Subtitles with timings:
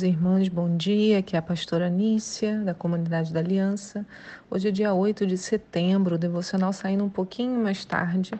[0.00, 1.18] irmãos e irmãs, bom dia.
[1.18, 4.06] Aqui é a pastora Nícia, da Comunidade da Aliança.
[4.50, 8.32] Hoje é dia 8 de setembro, o devocional saindo um pouquinho mais tarde,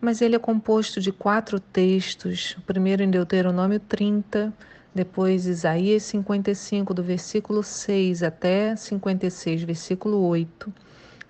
[0.00, 2.56] mas ele é composto de quatro textos.
[2.58, 4.52] O primeiro em Deuteronômio 30,
[4.94, 10.72] depois Isaías 55, do versículo 6 até 56, versículo 8.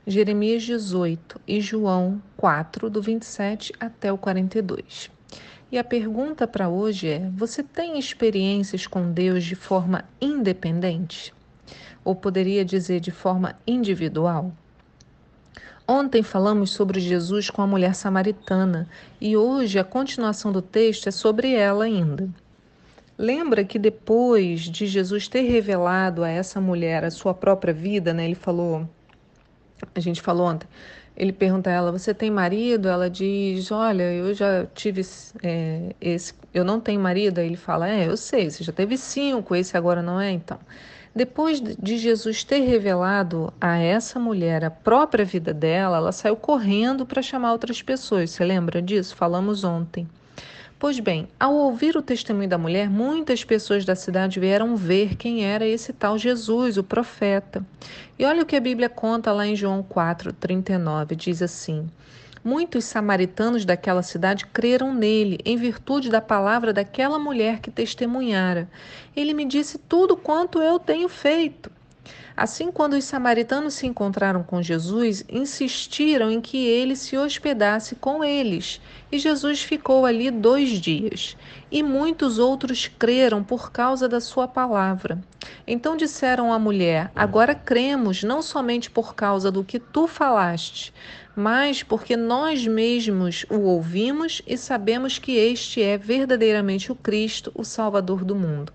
[0.06, 5.10] Jeremias 18 e João 4, do 27 até o 42.
[5.72, 11.32] E a pergunta para hoje é: você tem experiências com Deus de forma independente?
[12.04, 14.52] Ou poderia dizer de forma individual?
[15.88, 18.86] Ontem falamos sobre Jesus com a mulher samaritana
[19.18, 22.28] e hoje a continuação do texto é sobre ela ainda.
[23.16, 28.26] Lembra que depois de Jesus ter revelado a essa mulher a sua própria vida, né?
[28.26, 28.86] Ele falou,
[29.94, 30.66] a gente falou ontem,
[31.16, 32.88] ele pergunta a ela: Você tem marido?
[32.88, 35.02] Ela diz: Olha, eu já tive
[35.42, 36.34] é, esse.
[36.52, 37.38] Eu não tenho marido.
[37.38, 40.30] Aí ele fala: É, eu sei, você já teve cinco, esse agora não é?
[40.30, 40.58] Então.
[41.14, 47.04] Depois de Jesus ter revelado a essa mulher a própria vida dela, ela saiu correndo
[47.04, 48.30] para chamar outras pessoas.
[48.30, 49.14] Você lembra disso?
[49.14, 50.08] Falamos ontem.
[50.82, 55.44] Pois bem, ao ouvir o testemunho da mulher, muitas pessoas da cidade vieram ver quem
[55.44, 57.64] era esse tal Jesus, o profeta.
[58.18, 61.88] E olha o que a Bíblia conta lá em João 4, 39, diz assim.
[62.42, 68.68] Muitos samaritanos daquela cidade creram nele, em virtude da palavra daquela mulher que testemunhara.
[69.14, 71.70] Ele me disse tudo quanto eu tenho feito.
[72.36, 78.24] Assim, quando os samaritanos se encontraram com Jesus, insistiram em que ele se hospedasse com
[78.24, 78.80] eles.
[79.10, 81.36] E Jesus ficou ali dois dias.
[81.70, 85.22] E muitos outros creram por causa da sua palavra.
[85.66, 90.92] Então disseram à mulher: Agora cremos, não somente por causa do que tu falaste,
[91.36, 97.64] mas porque nós mesmos o ouvimos e sabemos que este é verdadeiramente o Cristo, o
[97.64, 98.72] Salvador do mundo.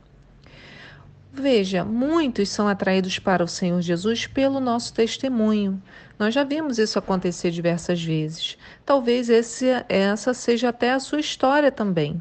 [1.39, 5.79] Veja, muitos são atraídos para o Senhor Jesus pelo nosso testemunho.
[6.17, 8.57] Nós já vimos isso acontecer diversas vezes.
[8.83, 12.19] Talvez esse, essa seja até a sua história também.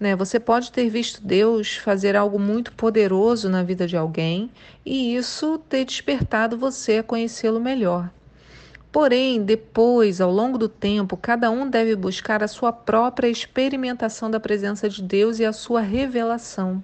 [0.00, 0.16] Né?
[0.16, 4.50] Você pode ter visto Deus fazer algo muito poderoso na vida de alguém
[4.84, 8.10] e isso ter despertado você a conhecê-lo melhor.
[8.90, 14.40] Porém, depois, ao longo do tempo, cada um deve buscar a sua própria experimentação da
[14.40, 16.82] presença de Deus e a sua revelação.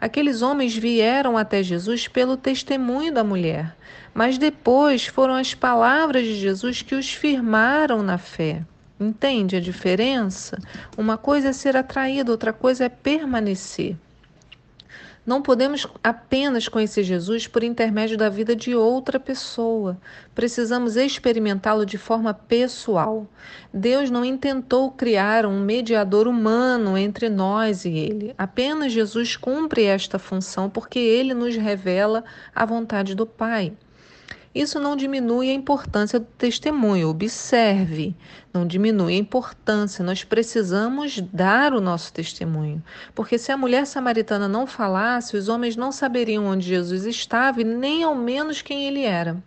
[0.00, 3.76] Aqueles homens vieram até Jesus pelo testemunho da mulher,
[4.14, 8.62] mas depois foram as palavras de Jesus que os firmaram na fé.
[8.98, 10.58] Entende a diferença?
[10.96, 13.96] Uma coisa é ser atraído, outra coisa é permanecer.
[15.24, 20.00] Não podemos apenas conhecer Jesus por intermédio da vida de outra pessoa.
[20.34, 23.26] Precisamos experimentá-lo de forma pessoal.
[23.72, 28.34] Deus não intentou criar um mediador humano entre nós e ele.
[28.38, 33.74] Apenas Jesus cumpre esta função porque ele nos revela a vontade do Pai.
[34.52, 37.08] Isso não diminui a importância do testemunho.
[37.08, 38.16] Observe,
[38.52, 40.04] não diminui a importância.
[40.04, 42.82] Nós precisamos dar o nosso testemunho.
[43.14, 47.64] Porque se a mulher samaritana não falasse, os homens não saberiam onde Jesus estava e
[47.64, 49.40] nem ao menos quem ele era.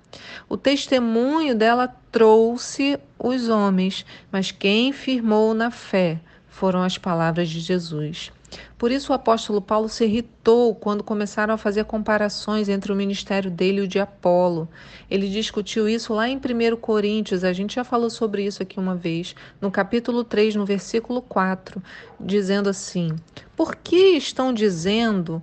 [0.47, 7.59] O testemunho dela trouxe os homens, mas quem firmou na fé foram as palavras de
[7.59, 8.31] Jesus.
[8.78, 13.50] Por isso o apóstolo Paulo se irritou quando começaram a fazer comparações entre o ministério
[13.50, 14.68] dele e o de Apolo.
[15.09, 18.96] Ele discutiu isso lá em 1 Coríntios, a gente já falou sobre isso aqui uma
[18.96, 21.81] vez, no capítulo 3, no versículo 4,
[22.19, 23.16] dizendo assim:
[23.56, 25.41] Por que estão dizendo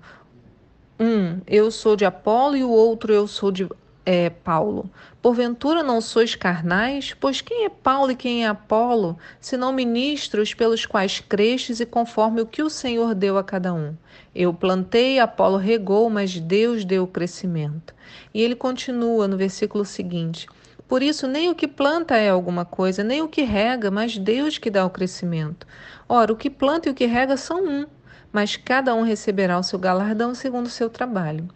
[0.98, 3.66] um, eu sou de Apolo e o outro eu sou de
[4.05, 4.91] é, Paulo:
[5.21, 7.15] Porventura não sois carnais?
[7.19, 12.41] Pois quem é Paulo e quem é Apolo, senão ministros pelos quais crestes e conforme
[12.41, 13.94] o que o Senhor deu a cada um?
[14.34, 17.95] Eu plantei, Apolo regou, mas Deus deu o crescimento.
[18.33, 20.47] E ele continua no versículo seguinte:
[20.89, 24.57] Por isso, nem o que planta é alguma coisa, nem o que rega, mas Deus
[24.57, 25.66] que dá o crescimento.
[26.09, 27.86] Ora, o que planta e o que rega são um,
[28.33, 31.48] mas cada um receberá o seu galardão segundo o seu trabalho.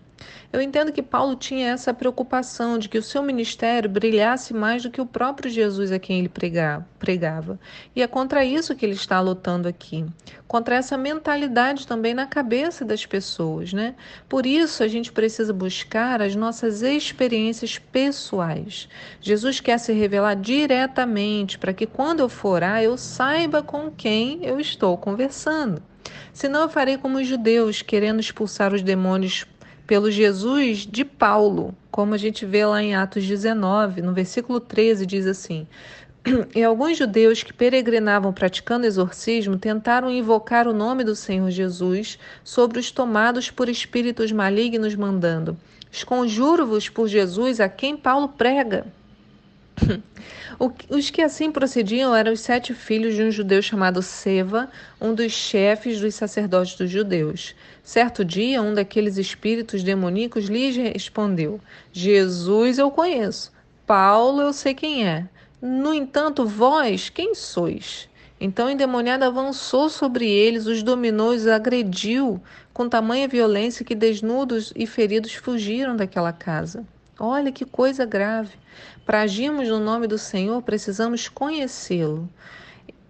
[0.52, 4.90] Eu entendo que Paulo tinha essa preocupação de que o seu ministério brilhasse mais do
[4.90, 6.30] que o próprio Jesus a quem ele
[6.98, 7.58] pregava.
[7.96, 10.06] E é contra isso que ele está lutando aqui,
[10.46, 13.96] contra essa mentalidade também na cabeça das pessoas, né?
[14.28, 18.88] Por isso a gente precisa buscar as nossas experiências pessoais.
[19.20, 24.44] Jesus quer se revelar diretamente para que quando eu for orar eu saiba com quem
[24.44, 25.82] eu estou conversando.
[26.32, 29.44] Senão eu farei como os judeus, querendo expulsar os demônios
[29.86, 35.06] pelo Jesus de Paulo, como a gente vê lá em Atos 19, no versículo 13,
[35.06, 35.66] diz assim:
[36.54, 42.78] E alguns judeus que peregrinavam praticando exorcismo tentaram invocar o nome do Senhor Jesus sobre
[42.78, 45.56] os tomados por espíritos malignos, mandando:
[45.92, 48.86] Esconjuro-vos por Jesus a quem Paulo prega.
[50.88, 55.32] Os que assim procediam eram os sete filhos de um judeu chamado Seva, um dos
[55.32, 57.54] chefes dos sacerdotes dos judeus.
[57.82, 61.60] Certo dia, um daqueles espíritos demoníacos lhes respondeu:
[61.92, 63.52] Jesus eu conheço,
[63.86, 65.28] Paulo eu sei quem é.
[65.60, 68.08] No entanto, vós, quem sois?
[68.40, 72.42] Então, endemoniado avançou sobre eles, os dominou e os agrediu
[72.72, 76.84] com tamanha violência que desnudos e feridos fugiram daquela casa.
[77.18, 78.56] Olha que coisa grave.
[79.06, 82.28] Para agirmos no nome do Senhor, precisamos conhecê-lo.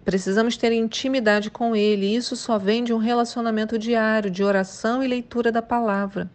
[0.03, 2.05] Precisamos ter intimidade com Ele.
[2.05, 6.29] E isso só vem de um relacionamento diário, de oração e leitura da palavra.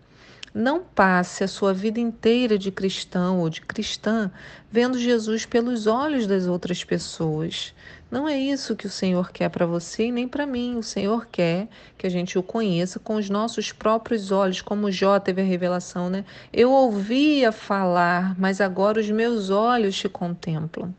[0.52, 4.32] Não passe a sua vida inteira de cristão ou de cristã
[4.68, 7.72] vendo Jesus pelos olhos das outras pessoas.
[8.10, 10.76] Não é isso que o Senhor quer para você e nem para mim.
[10.76, 15.20] O Senhor quer que a gente o conheça com os nossos próprios olhos, como Jó
[15.20, 16.24] teve a revelação, né?
[16.52, 20.92] Eu ouvia falar, mas agora os meus olhos te contemplam.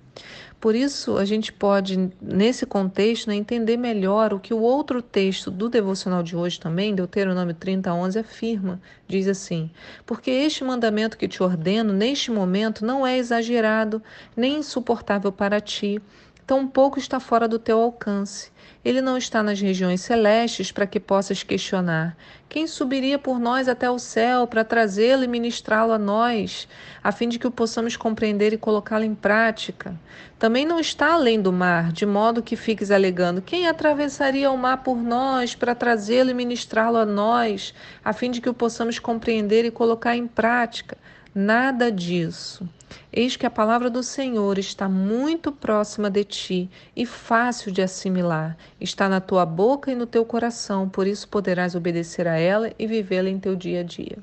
[0.61, 5.49] Por isso, a gente pode, nesse contexto, né, entender melhor o que o outro texto
[5.49, 8.79] do devocional de hoje também, Deuteronômio 30, 11, afirma.
[9.07, 9.71] Diz assim:
[10.05, 14.03] Porque este mandamento que te ordeno neste momento não é exagerado,
[14.37, 15.99] nem insuportável para ti,
[16.45, 18.51] tampouco está fora do teu alcance.
[18.83, 22.17] Ele não está nas regiões celestes para que possas questionar.
[22.49, 26.67] Quem subiria por nós até o céu para trazê-lo e ministrá-lo a nós,
[27.03, 29.95] a fim de que o possamos compreender e colocá-lo em prática?
[30.39, 34.77] Também não está além do mar, de modo que fiques alegando: quem atravessaria o mar
[34.83, 39.63] por nós para trazê-lo e ministrá-lo a nós, a fim de que o possamos compreender
[39.63, 40.97] e colocar em prática?
[41.33, 42.67] Nada disso.
[43.13, 48.57] Eis que a palavra do Senhor está muito próxima de ti e fácil de assimilar.
[48.81, 52.85] Está na tua boca e no teu coração, por isso poderás obedecer a ela e
[52.85, 54.17] vivê-la em teu dia a dia.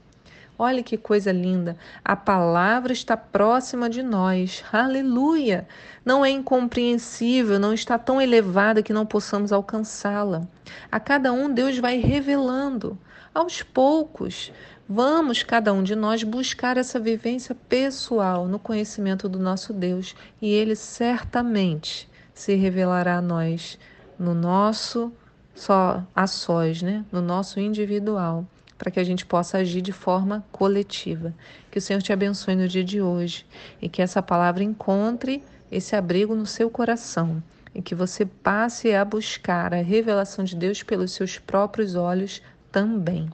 [0.59, 1.79] Olha que coisa linda!
[2.05, 4.63] A palavra está próxima de nós.
[4.71, 5.67] Aleluia!
[6.05, 10.47] Não é incompreensível, não está tão elevada que não possamos alcançá-la.
[10.93, 12.99] A cada um Deus vai revelando
[13.33, 14.53] aos poucos.
[14.91, 20.51] Vamos, cada um de nós, buscar essa vivência pessoal no conhecimento do nosso Deus e
[20.51, 23.79] Ele certamente se revelará a nós
[24.19, 25.13] no nosso
[25.55, 27.05] só a sós, né?
[27.13, 28.47] no nosso individual,
[28.79, 31.35] para que a gente possa agir de forma coletiva.
[31.71, 33.45] Que o Senhor te abençoe no dia de hoje
[33.83, 37.43] e que essa palavra encontre esse abrigo no seu coração
[37.75, 42.41] e que você passe a buscar a revelação de Deus pelos seus próprios olhos
[42.73, 43.29] também.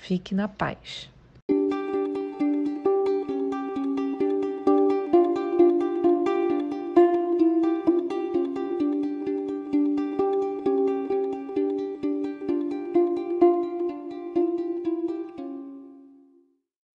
[0.00, 1.10] Fique na paz.